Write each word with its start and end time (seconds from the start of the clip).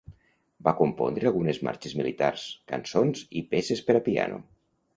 Va 0.67 0.71
compondre 0.79 1.29
algunes 1.31 1.59
marxes 1.67 1.93
militars, 2.01 2.47
cançons 2.73 3.23
i 3.43 3.47
peces 3.55 3.87
per 3.91 4.01
a 4.01 4.05
piano. 4.11 4.45